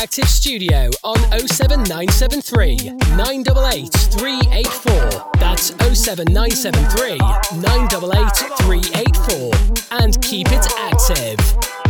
Radioactive 0.00 0.30
Studio 0.30 0.90
on 1.04 1.18
07973 1.46 2.76
988 3.18 3.92
384. 3.92 5.30
That's 5.38 5.74
07973 5.94 7.18
988 7.60 8.32
384. 8.64 9.98
And 10.00 10.22
keep 10.22 10.46
it 10.50 10.66
active. 10.78 11.89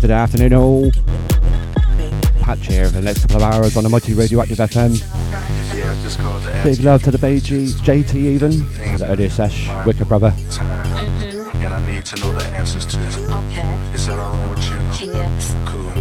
Saturday 0.00 0.14
afternoon 0.14 0.54
all. 0.54 0.90
Patch 2.40 2.66
here 2.66 2.86
for 2.86 2.92
the 2.92 3.02
next 3.02 3.20
couple 3.20 3.36
of 3.36 3.42
hours 3.42 3.76
on 3.76 3.82
the 3.82 3.90
Mighty 3.90 4.14
Radioactive 4.14 4.56
FM. 4.56 4.94
Big 6.64 6.80
love 6.80 7.02
to 7.02 7.10
the 7.10 7.18
Bay 7.18 7.36
JT 7.36 8.14
even, 8.14 8.50
the 8.96 9.06
earlier 9.06 9.28
sesh, 9.28 9.68
Wicker 9.84 10.06
Brother. 10.06 10.32
And 10.38 11.74
I 11.74 11.86
need 11.86 12.06
to 12.06 12.16
know 12.18 12.32
the 12.32 12.46
answers 12.46 12.86
to 12.86 12.98
Okay. 12.98 13.78
Is 13.92 14.06
that 14.06 14.18
alright 14.18 14.48
with 14.48 15.02
you? 15.02 15.12
Yes. 15.12 15.54
Cool. 15.66 15.92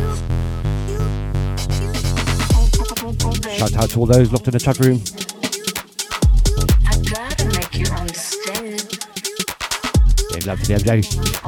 Shout 3.58 3.76
out 3.76 3.90
to 3.90 4.00
all 4.00 4.06
those 4.06 4.32
locked 4.32 4.48
in 4.48 4.54
the 4.54 4.60
chat 4.60 4.80
room. 4.80 5.00
Big 10.32 10.46
love 10.48 10.62
to 10.62 10.68
the 10.68 10.76
MJ. 10.80 11.39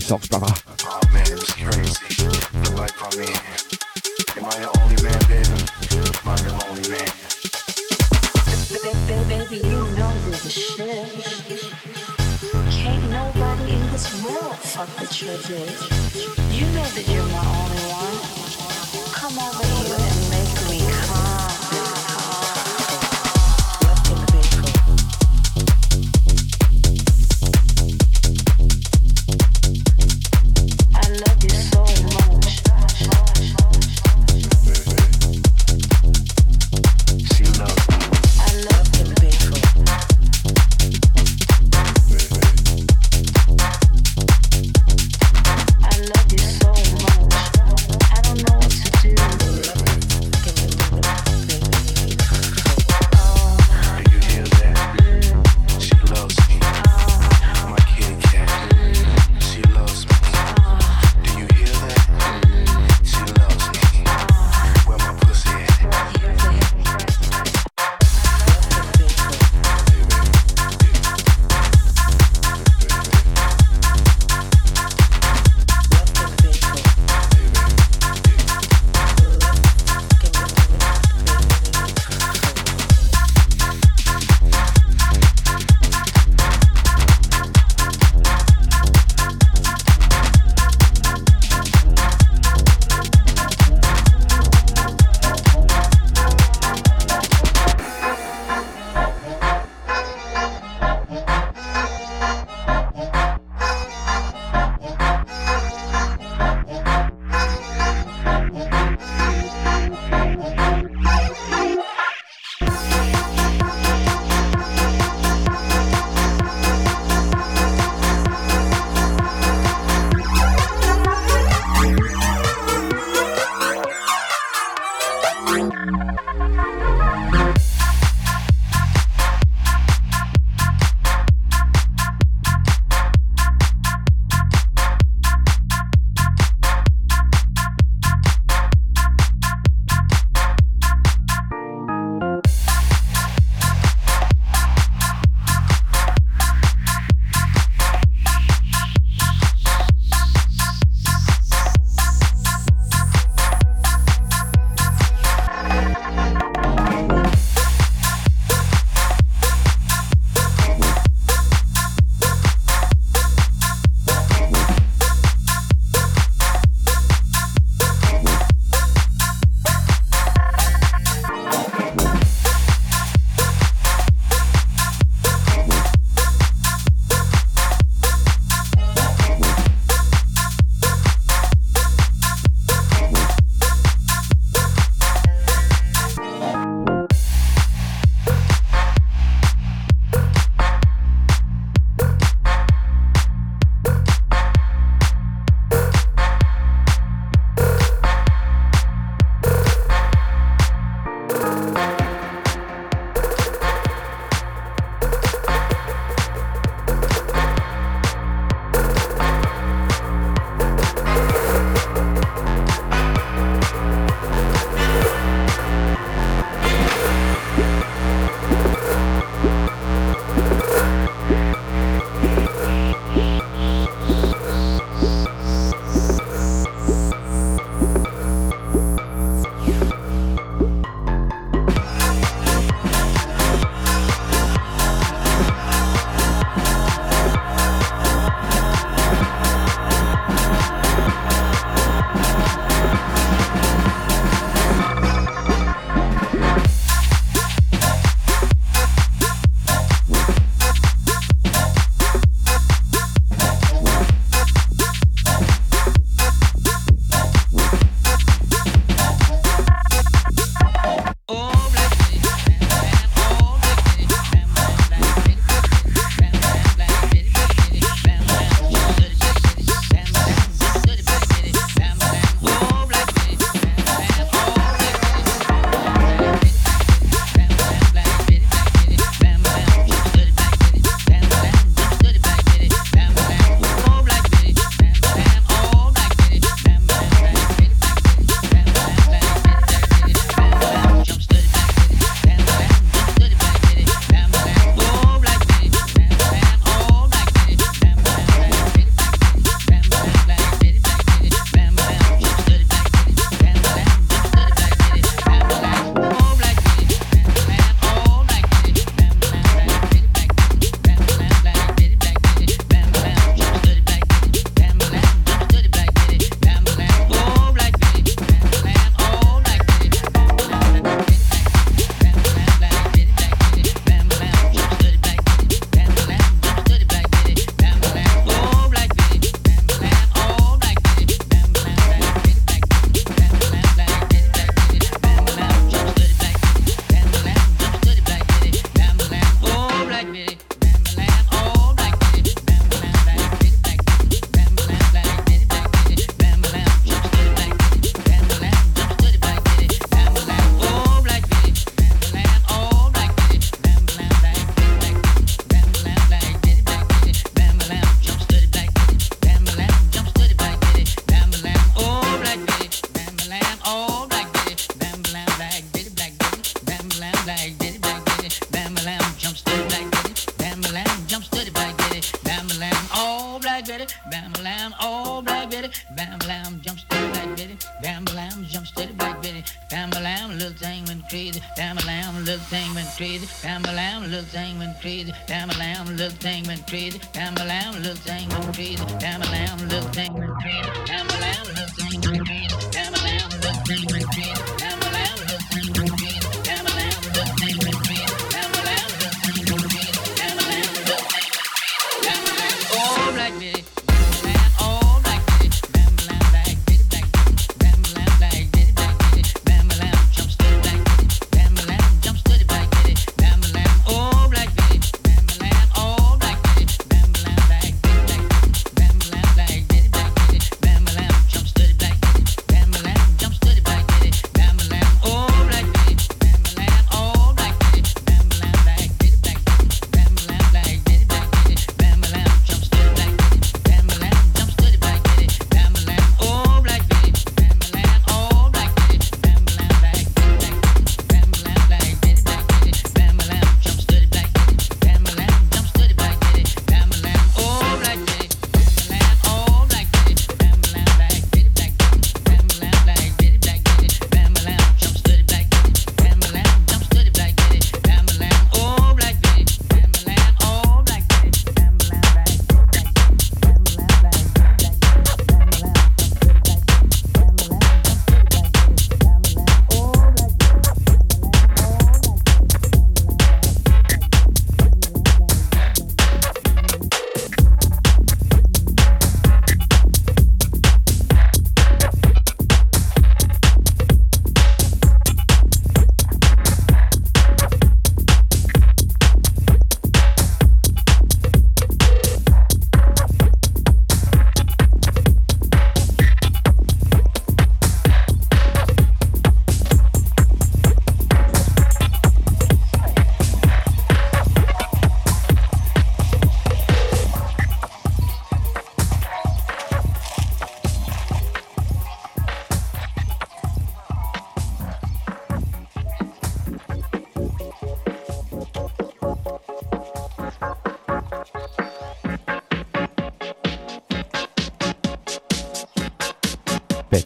Some 0.00 0.20
socks, 0.20 0.28
brother. 0.28 0.67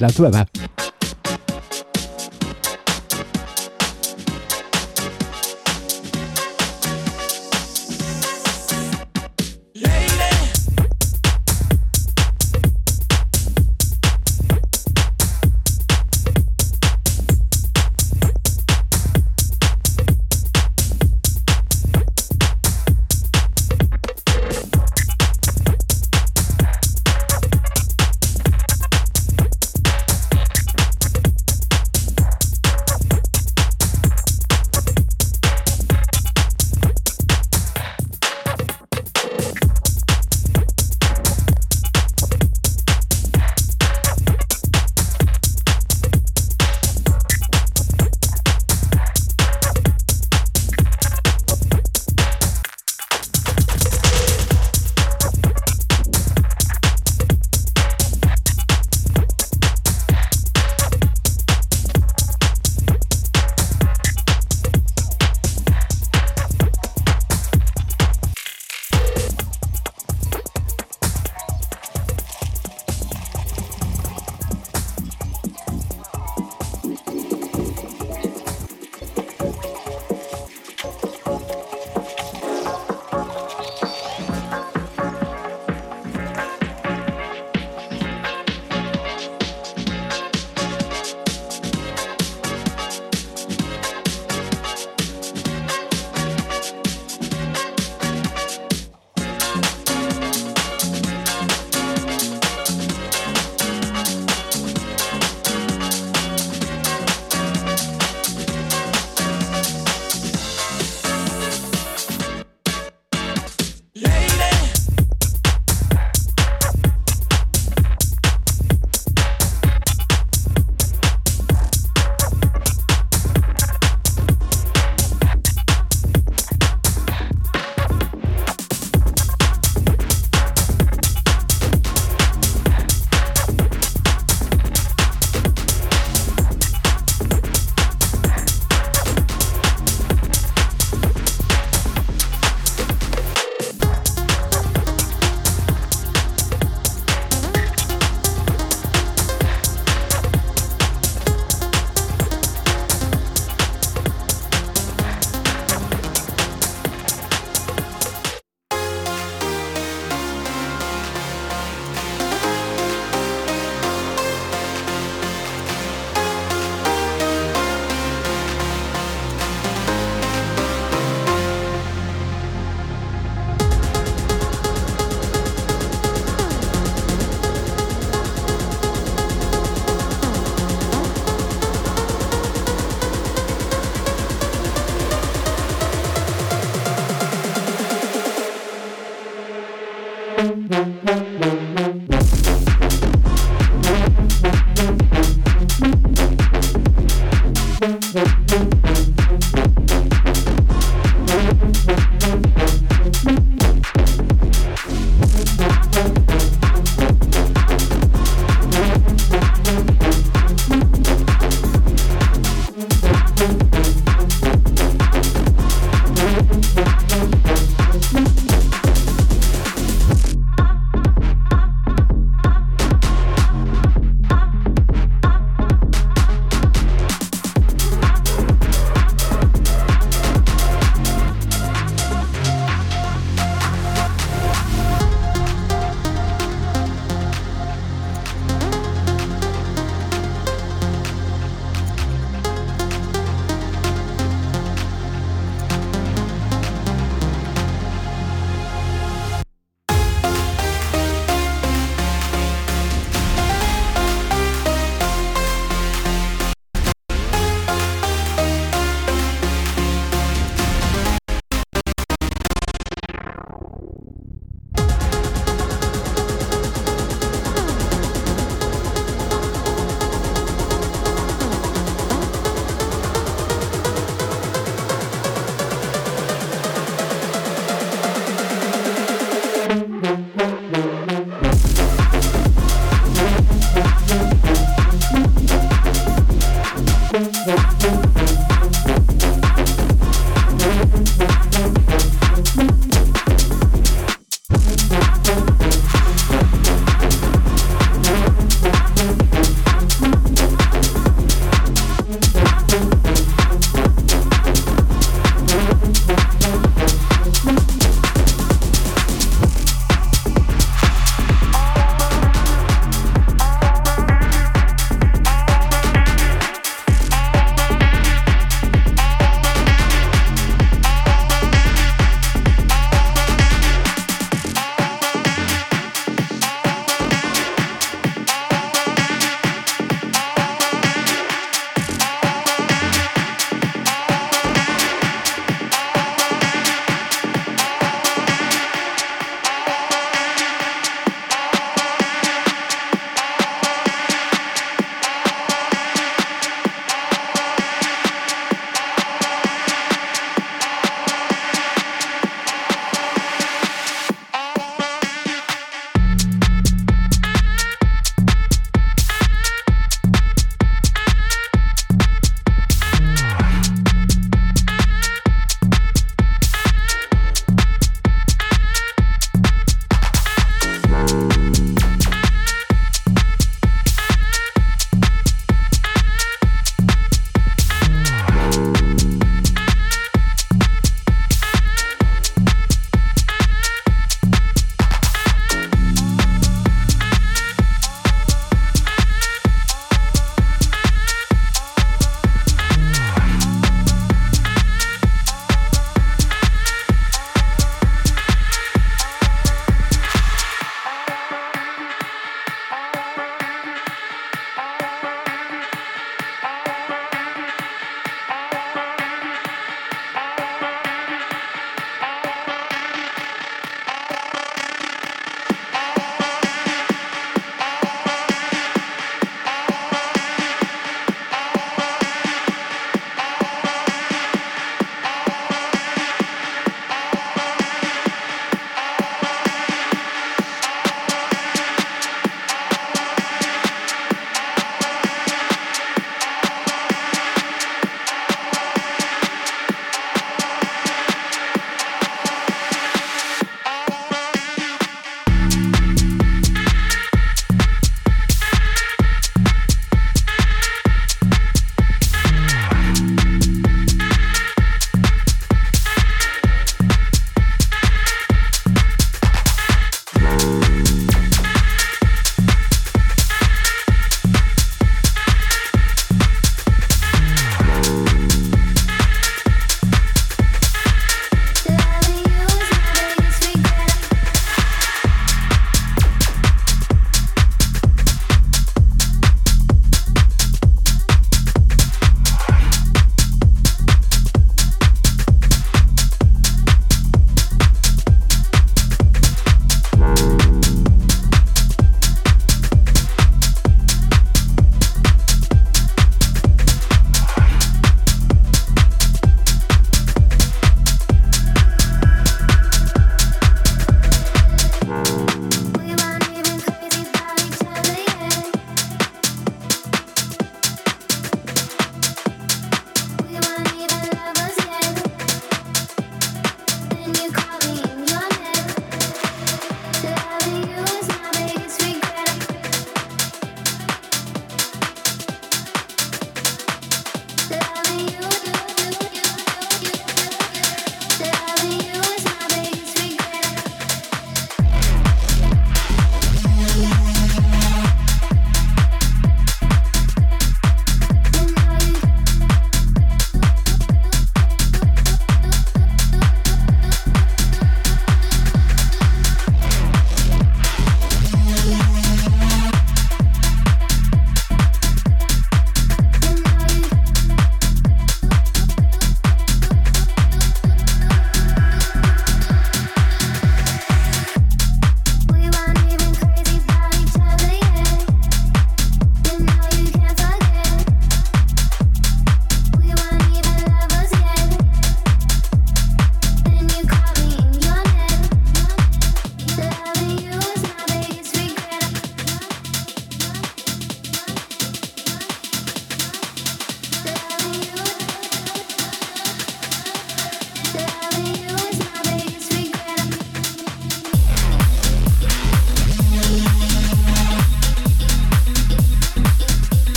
legislatura 0.00 0.46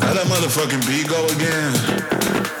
Let 0.00 0.14
that 0.14 0.26
motherfucking 0.26 0.86
beat 0.86 1.08
go 1.08 1.26
again. 1.26 2.57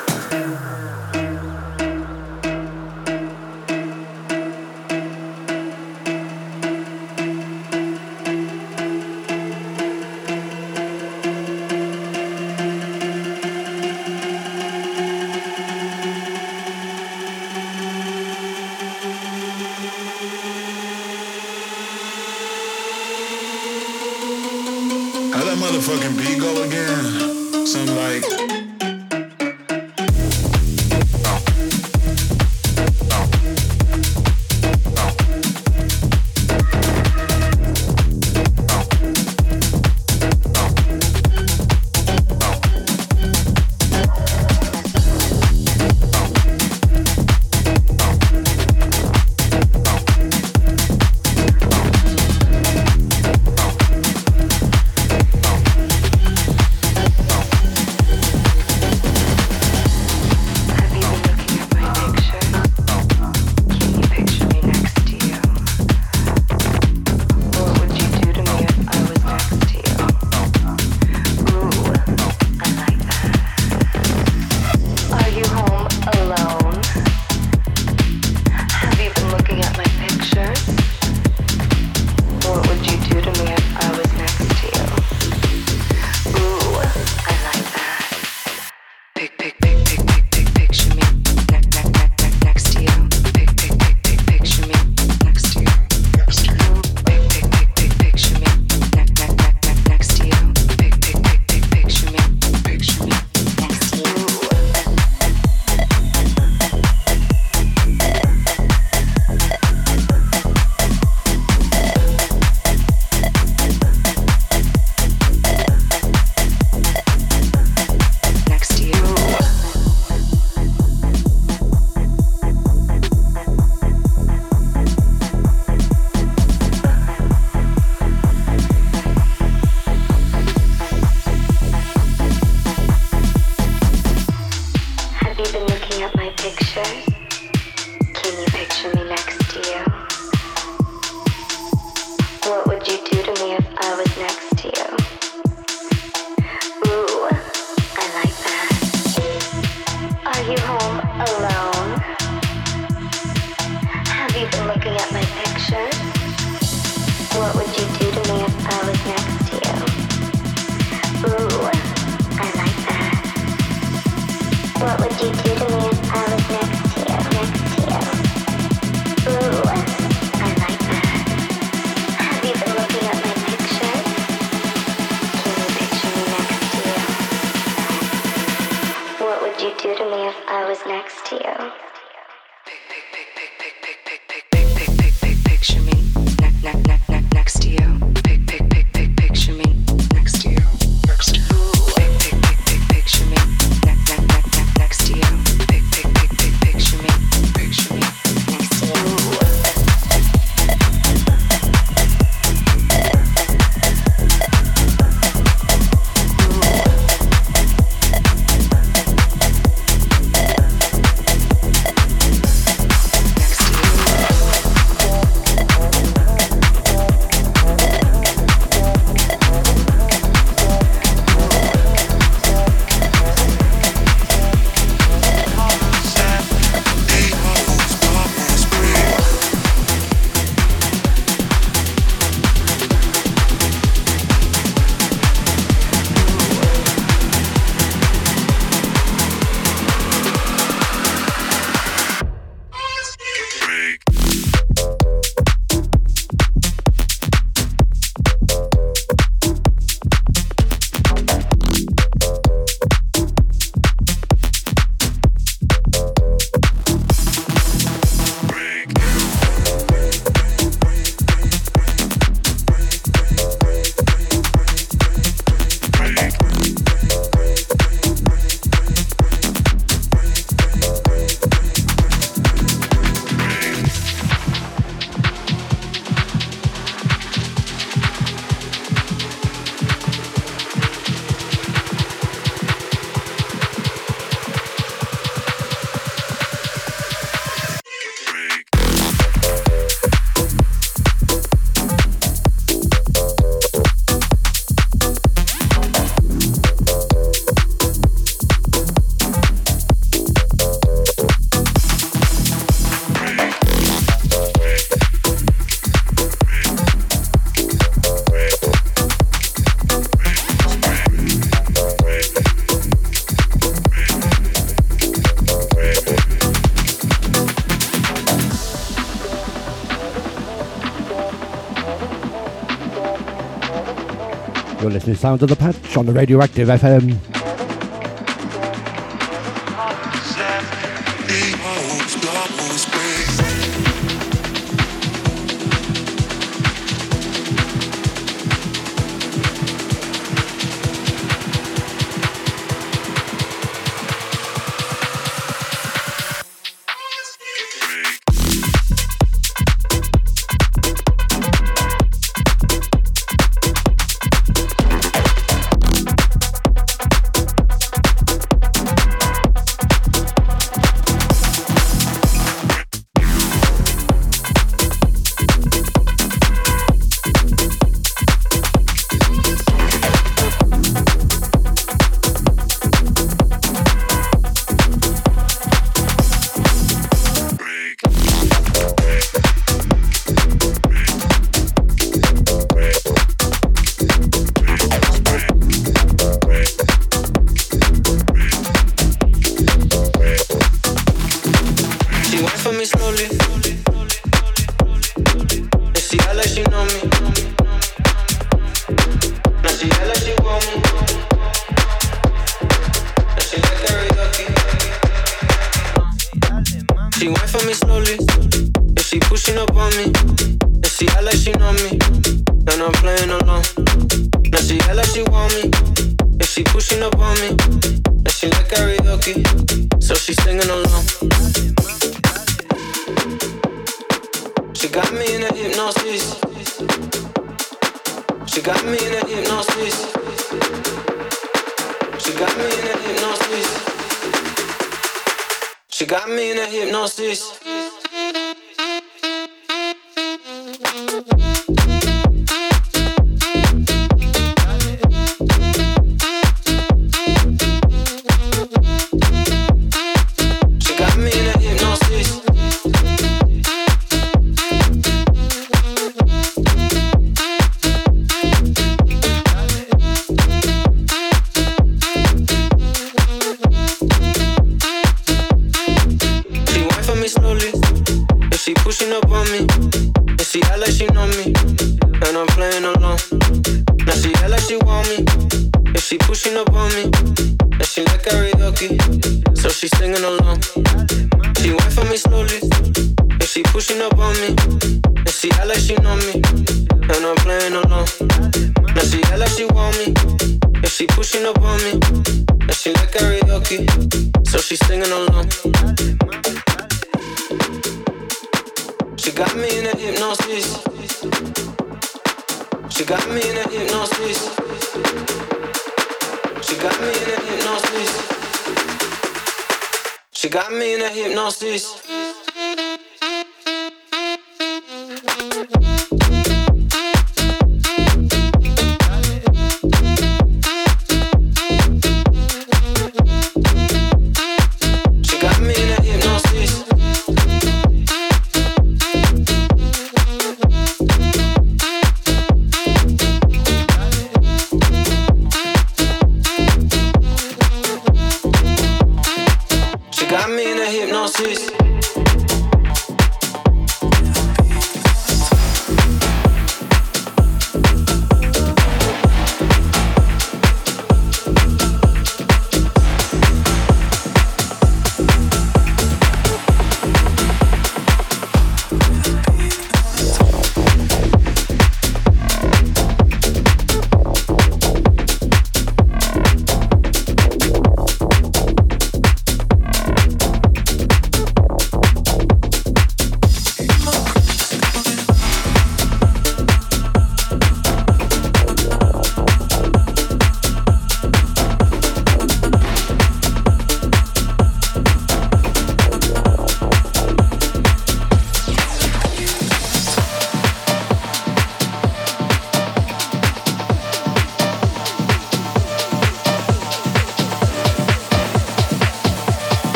Listening 325.08 325.14
to 325.14 325.20
Sounds 325.20 325.42
of 325.42 325.48
the 325.48 325.56
Patch 325.56 325.96
on 325.96 326.06
the 326.06 326.12
Radioactive 326.12 326.68
FM. 326.68 327.37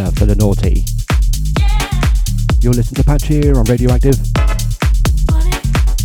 For 0.00 0.24
the 0.24 0.34
naughty. 0.34 0.84
You'll 2.62 2.72
listen 2.72 2.94
to 2.96 3.04
Patch 3.04 3.26
here 3.26 3.56
on 3.58 3.64
Radioactive. 3.64 4.16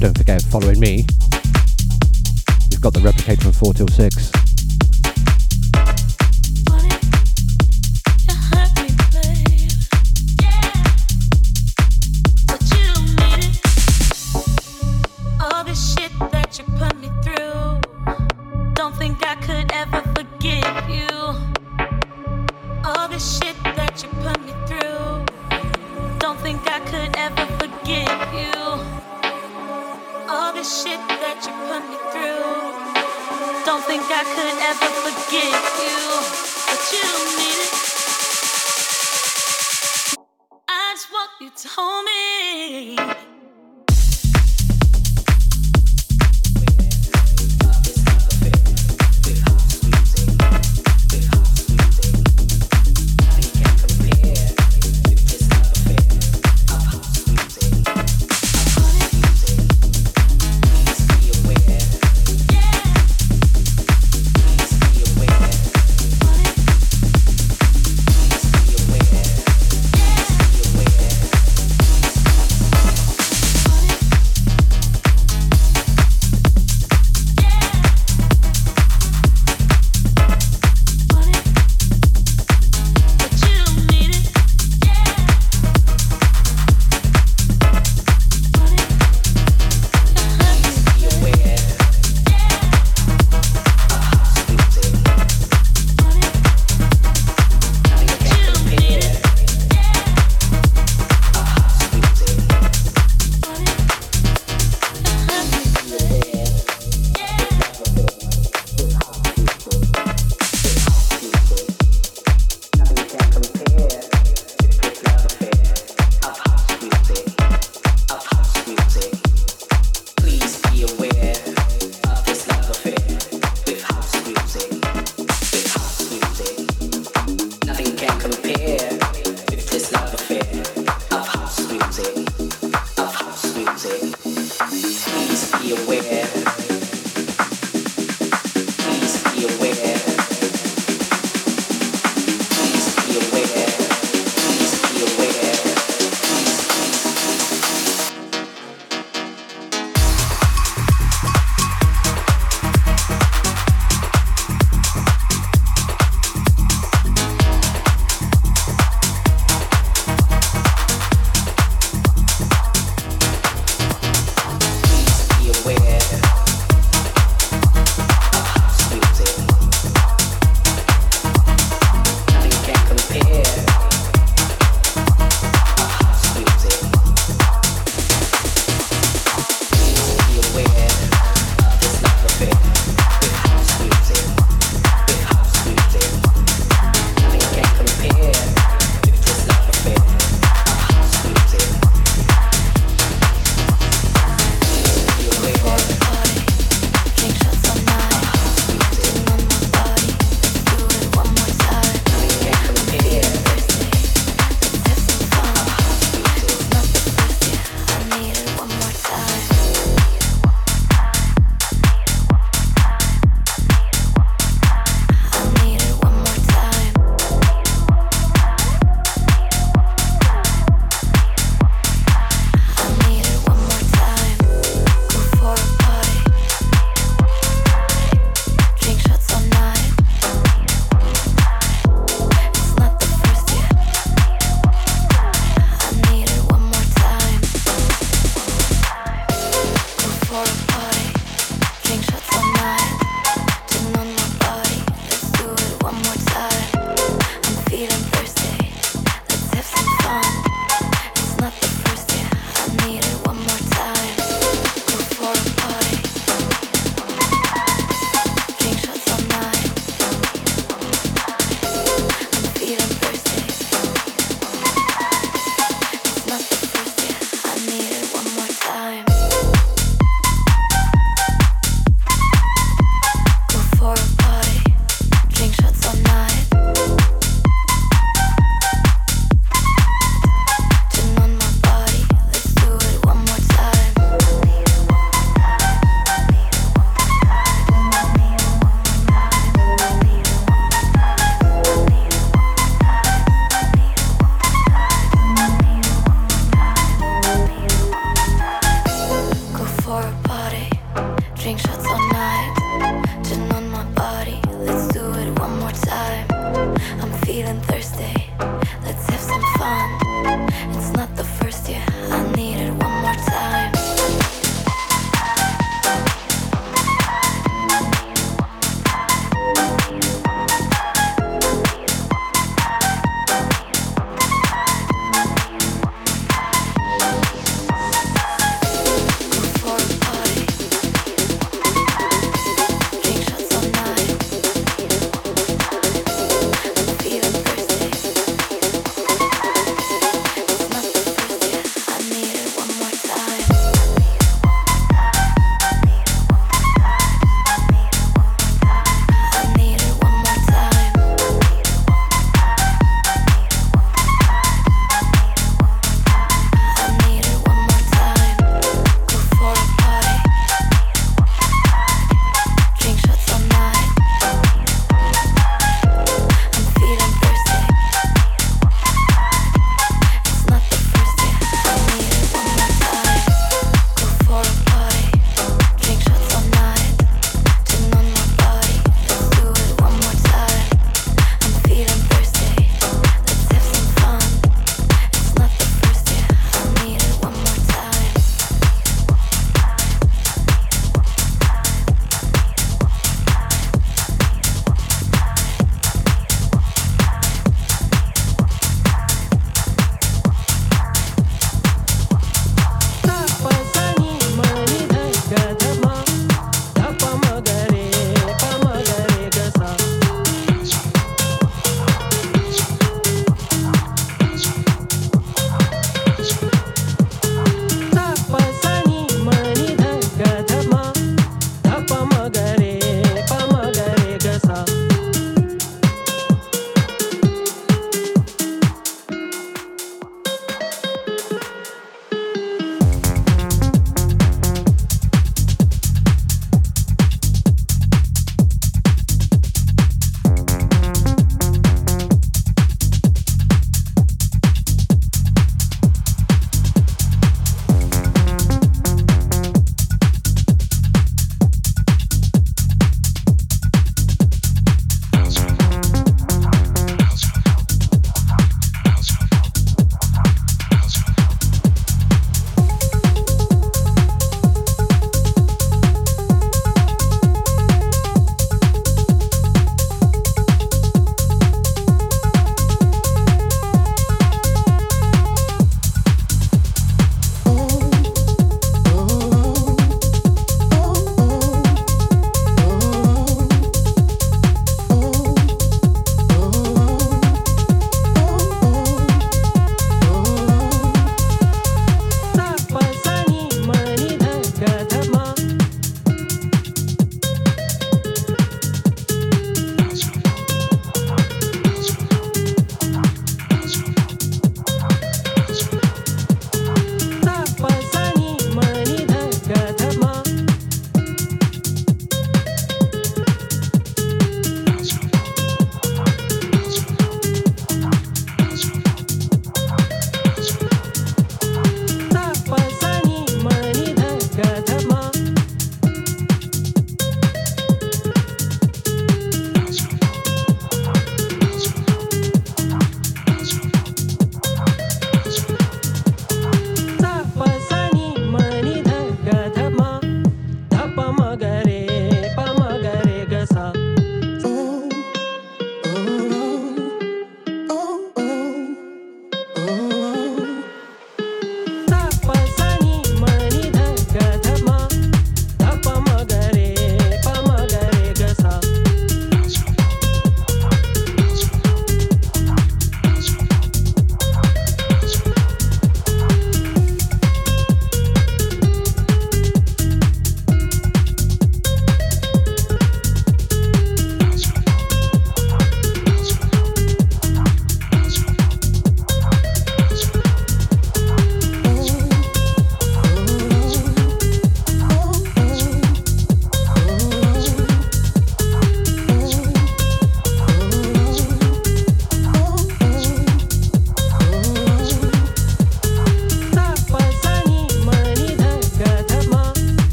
Don't 0.00 0.18
forget 0.18 0.42
following 0.42 0.80
me. 0.80 1.06
You've 2.70 2.80
got 2.80 2.92
the 2.92 3.00
replicate 3.04 3.40
from 3.40 3.52
4 3.52 3.74
till 3.74 3.88
6. 3.88 4.43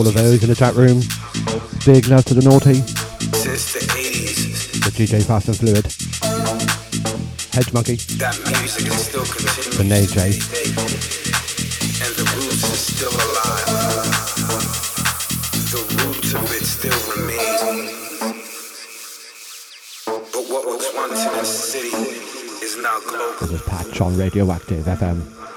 All 0.00 0.08
of 0.08 0.14
those 0.14 0.42
in 0.42 0.48
the 0.48 0.54
chat 0.54 0.74
room. 0.76 1.02
Big 1.84 2.08
love 2.08 2.24
to 2.24 2.32
the 2.32 2.40
naughty. 2.40 2.80
The 4.80 4.90
DJ 4.96 5.22
Fast 5.22 5.48
and 5.48 5.58
Fluid. 5.58 5.84
Hedge 7.52 7.70
Monkey. 7.74 7.96
The 9.76 9.84
Nay 9.84 10.06
J. 10.06 10.32
And 12.00 12.14
the 12.16 12.24
roots 12.32 12.64
is 12.64 12.80
still 12.96 13.12
alive. 13.12 13.68
The 15.68 15.82
roots 16.00 16.32
of 16.32 16.48
it 16.50 16.64
still 16.64 17.00
remain. 17.12 17.92
But 20.06 20.44
what 20.48 20.64
was 20.64 20.88
once 20.96 21.26
in 21.26 21.34
a 21.38 21.44
city 21.44 21.92
is 22.64 22.78
now 22.82 23.00
global. 23.00 23.36
This 23.40 23.52
is 23.52 23.62
Patch 23.68 24.00
on 24.00 24.16
Radioactive 24.16 24.86
FM. 24.86 25.49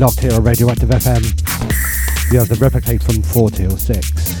Locked 0.00 0.20
here 0.20 0.32
on 0.32 0.42
Radioactive 0.42 0.88
FM. 0.88 2.32
You 2.32 2.38
have 2.38 2.48
the 2.48 2.54
replicate 2.54 3.02
from 3.02 3.22
4 3.22 3.50
till 3.50 3.76
6. 3.76 4.39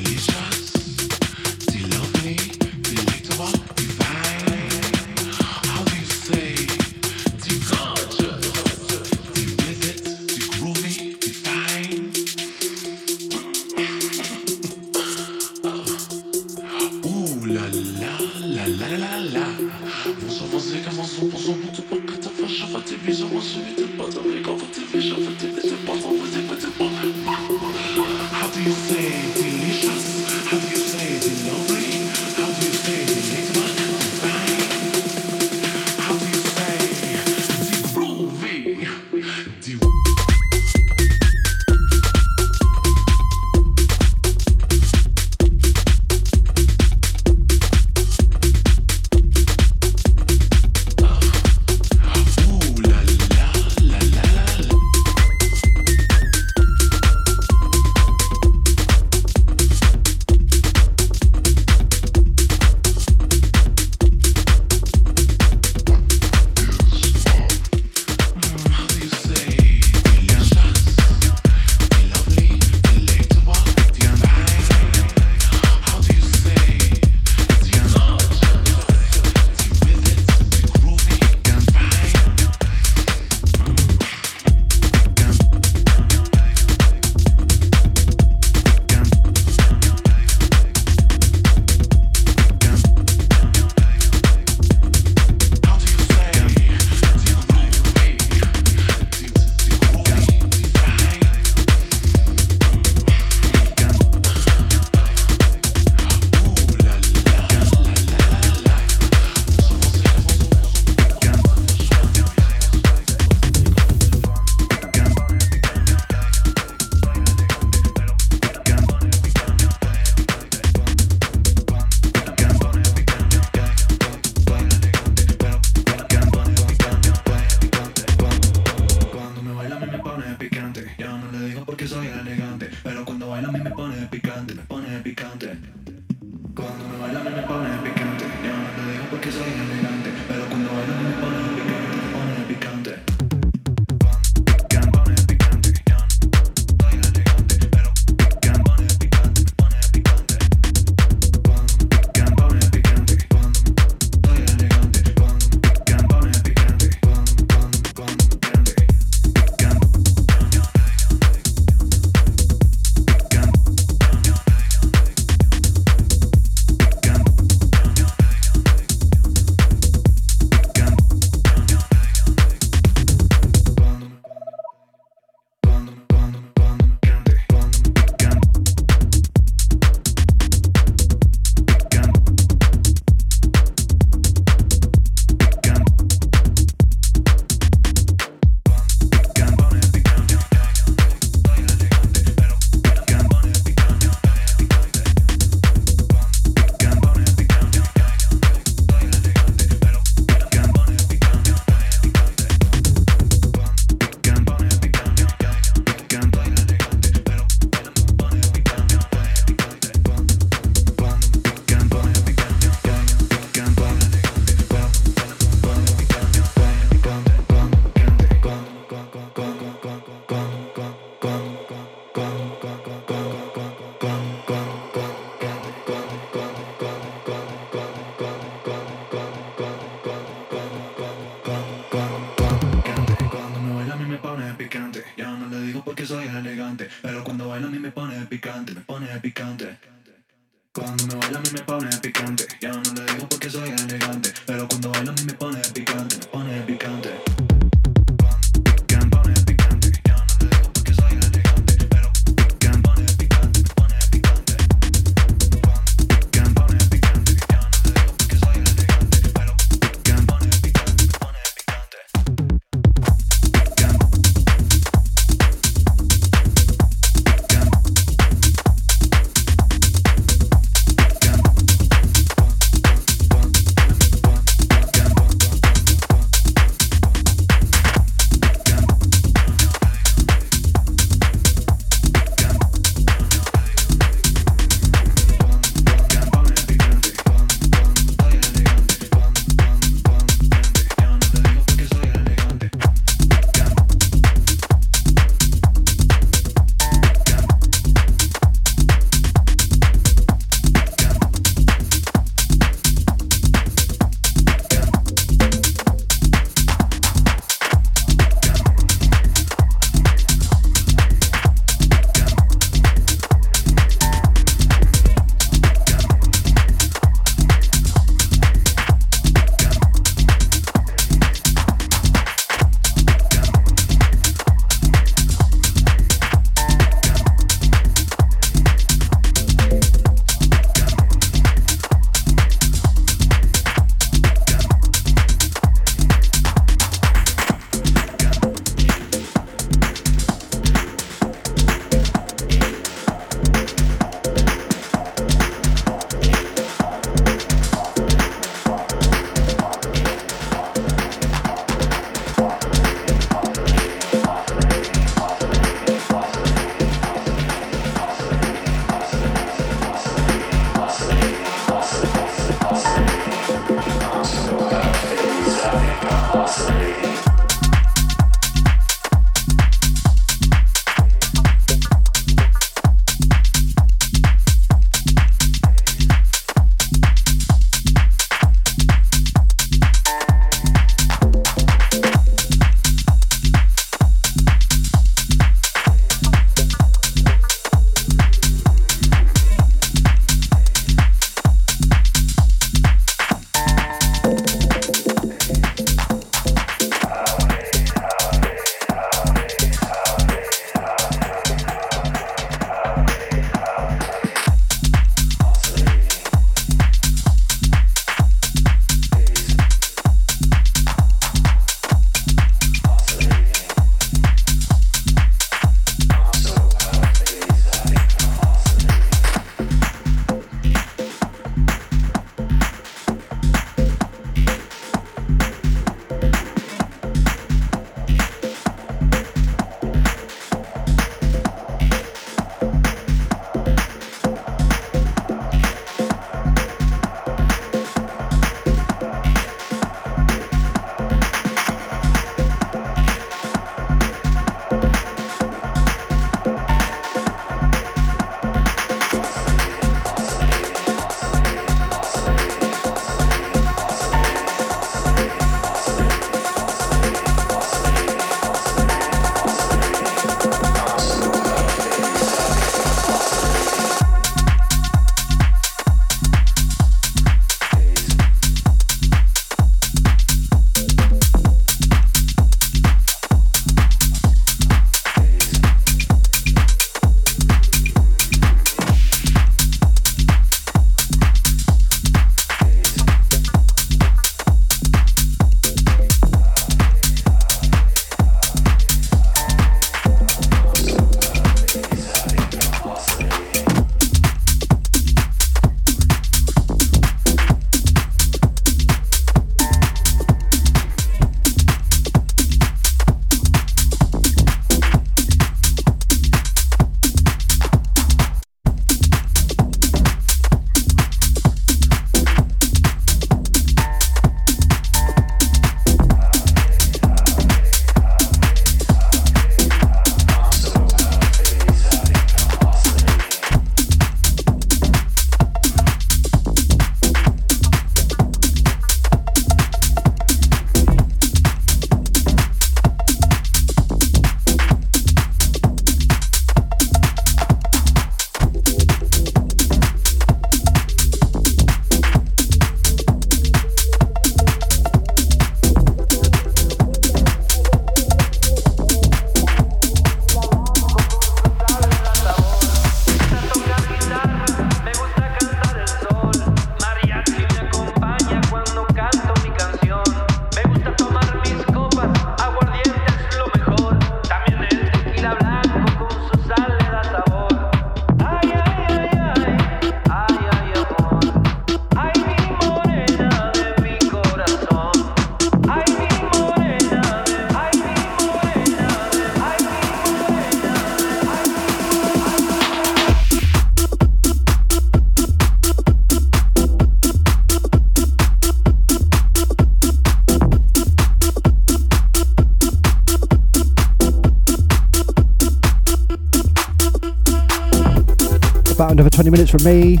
From 599.54 599.64
me. 599.66 600.00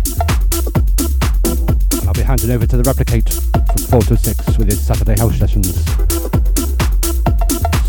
And 1.44 2.08
I'll 2.08 2.12
be 2.12 2.22
handing 2.22 2.50
over 2.50 2.66
to 2.66 2.76
the 2.76 2.82
Replicate 2.84 3.32
from 3.32 4.00
4 4.00 4.02
to 4.02 4.16
6 4.16 4.58
with 4.58 4.68
his 4.68 4.84
Saturday 4.84 5.16
house 5.16 5.38
sessions. 5.38 5.76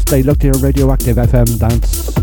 Stay 0.02 0.22
locked 0.22 0.44
here 0.44 0.54
on 0.54 0.62
Radioactive 0.62 1.18
FM 1.18 1.58
Dance. 1.58 2.15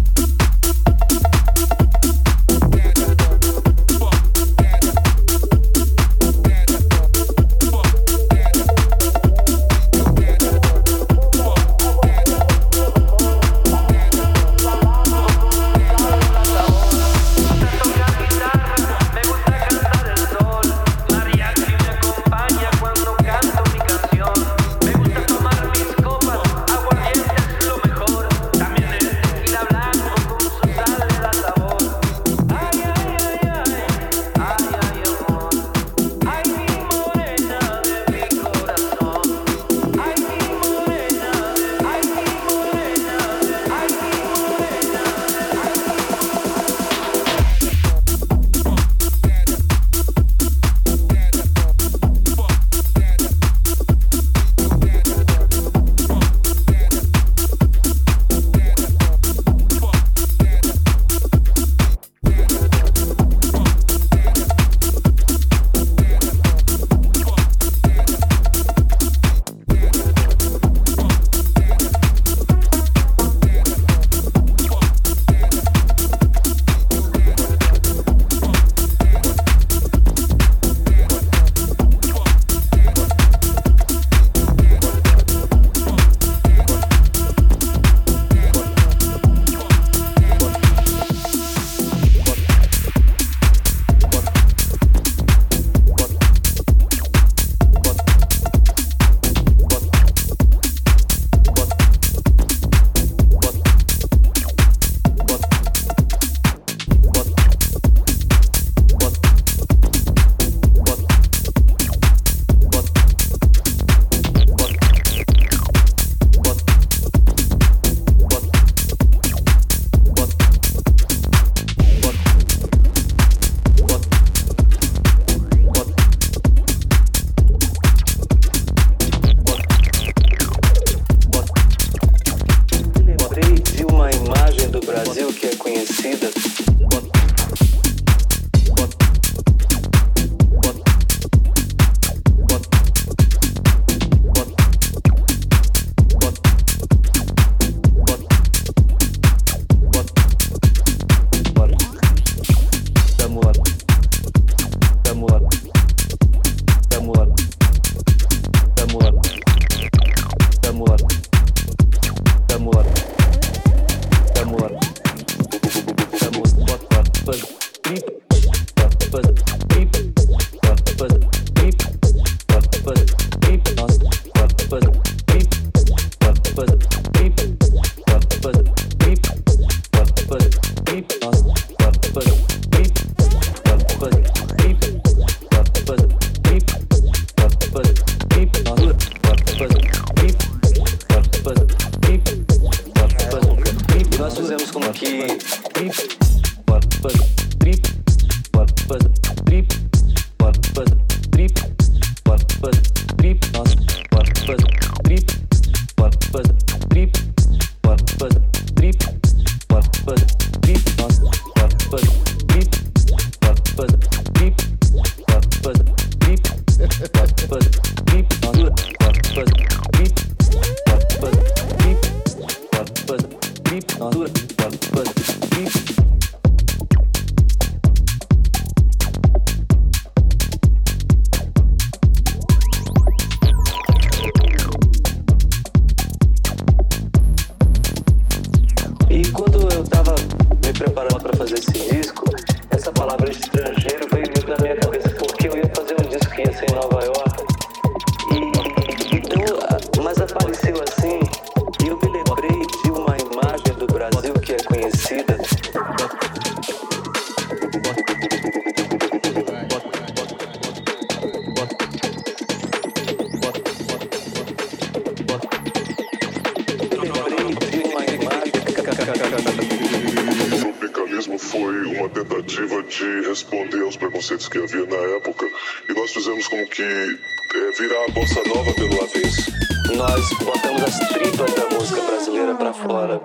responder 273.42 273.82
aos 273.82 273.96
preconceitos 273.96 274.48
que 274.48 274.58
havia 274.58 274.86
na 274.86 275.16
época 275.16 275.46
e 275.88 275.92
nós 275.92 276.12
fizemos 276.12 276.46
como 276.46 276.66
que 276.68 276.82
é, 276.82 277.70
virar 277.78 278.04
a 278.08 278.12
bossa 278.12 278.42
nova 278.46 278.72
pelo 278.74 279.02
avesso. 279.02 279.50
Nós 279.96 280.28
botamos 280.38 280.82
as 280.84 281.08
tripas 281.08 281.54
da 281.54 281.68
música 281.76 282.00
brasileira 282.02 282.54
para 282.54 282.72
fora. 282.72 283.20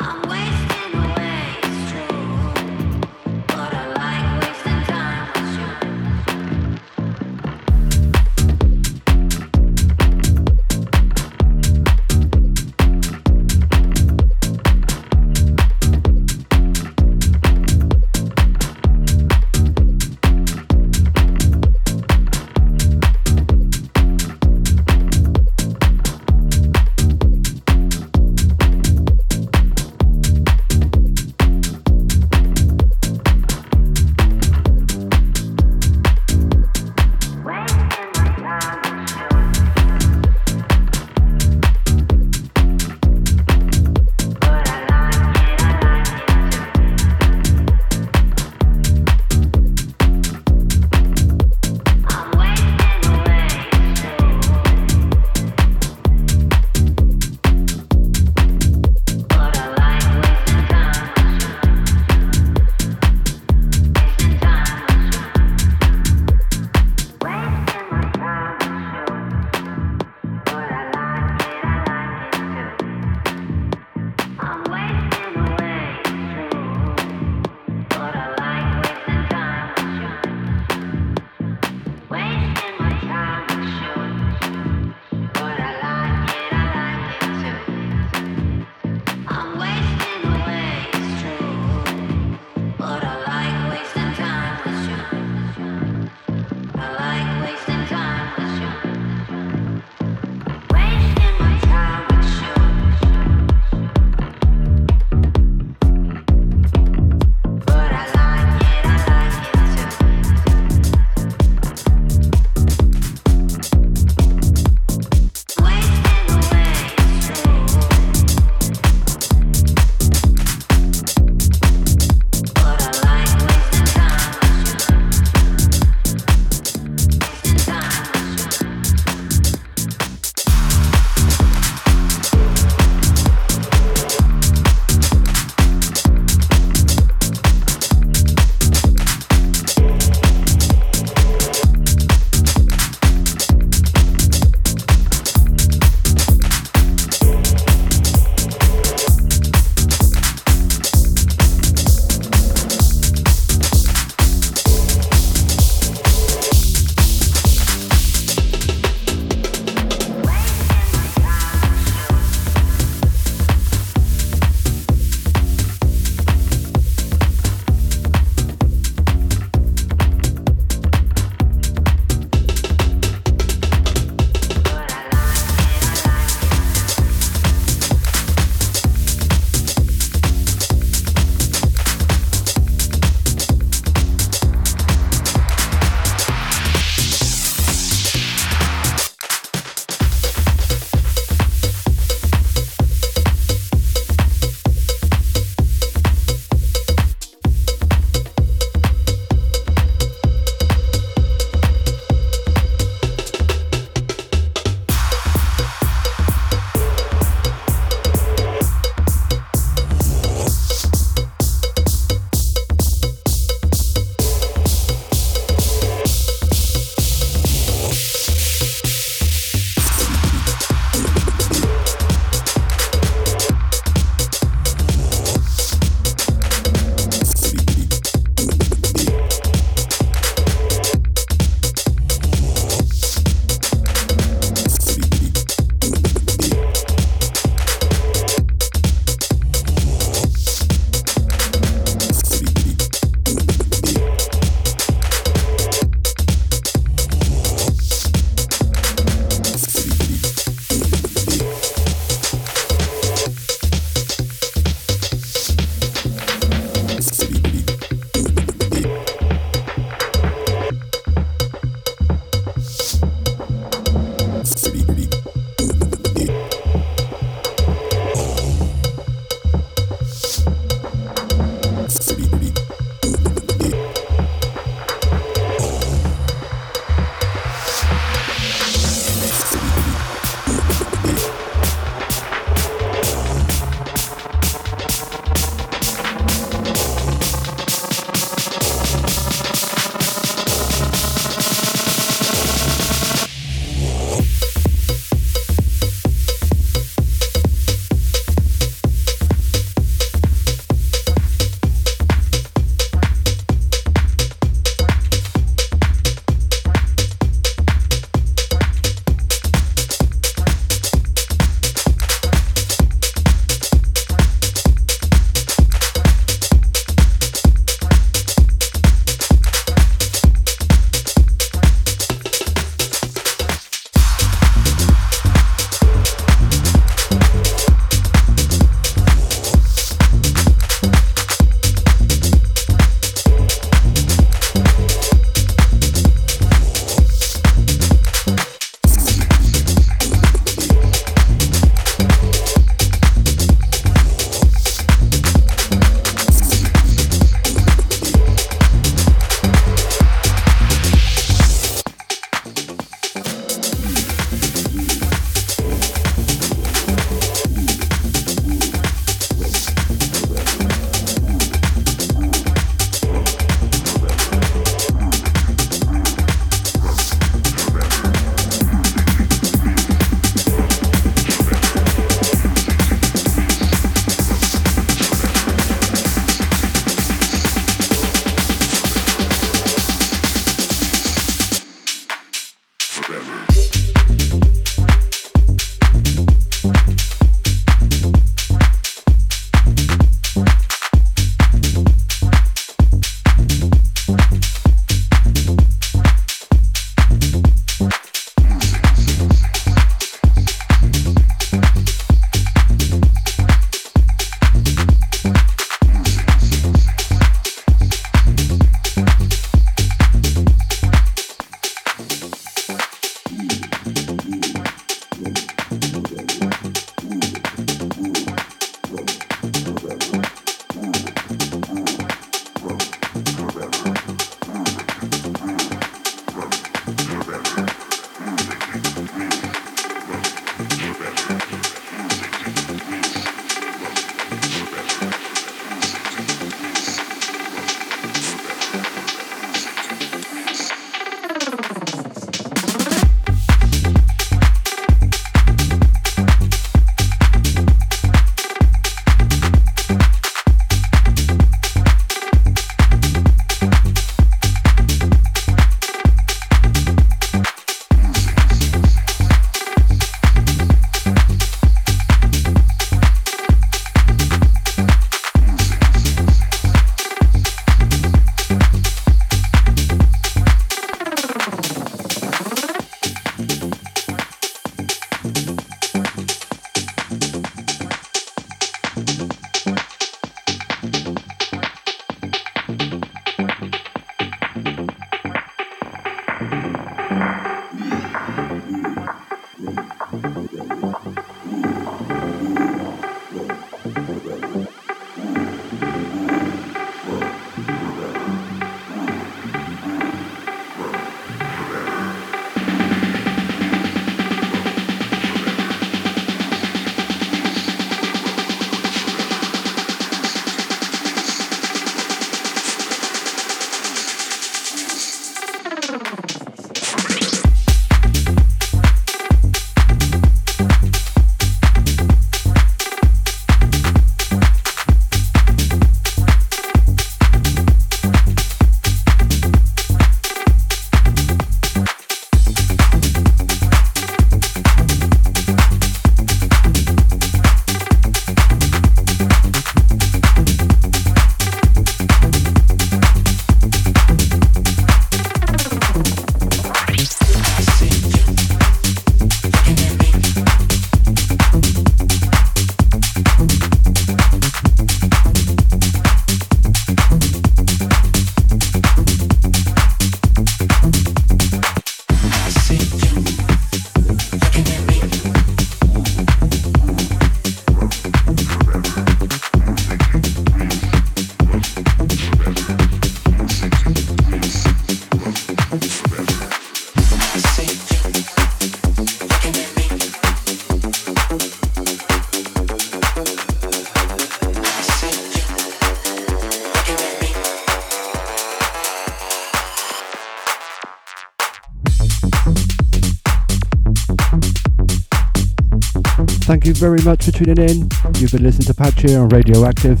You 596.66 596.74
very 596.74 597.00
much 597.02 597.24
for 597.24 597.30
tuning 597.30 597.58
in. 597.58 597.88
You've 598.16 598.32
been 598.32 598.42
listening 598.42 598.66
to 598.66 598.74
Patchy 598.74 599.14
on 599.14 599.28
Radioactive. 599.28 600.00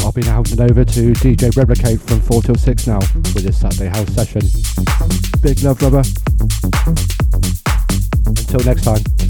I'll 0.00 0.12
be 0.12 0.22
now 0.22 0.42
heading 0.42 0.60
over 0.62 0.84
to 0.84 1.12
DJ 1.12 1.54
Replicate 1.54 2.00
from 2.00 2.20
4 2.20 2.42
till 2.42 2.54
6 2.54 2.86
now 2.86 2.98
with 2.98 3.42
this 3.42 3.60
Saturday 3.60 3.88
house 3.88 4.08
session. 4.14 4.40
Big 5.42 5.62
love, 5.62 5.78
brother. 5.78 6.02
Until 8.26 8.60
next 8.64 8.84
time. 8.84 9.21